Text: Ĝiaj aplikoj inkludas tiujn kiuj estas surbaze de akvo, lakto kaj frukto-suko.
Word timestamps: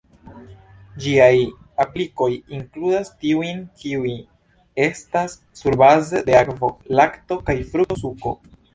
Ĝiaj 1.03 1.35
aplikoj 1.85 2.29
inkludas 2.37 3.13
tiujn 3.27 3.61
kiuj 3.83 4.17
estas 4.89 5.39
surbaze 5.63 6.27
de 6.33 6.41
akvo, 6.43 6.75
lakto 7.01 7.43
kaj 7.49 7.61
frukto-suko. 7.75 8.39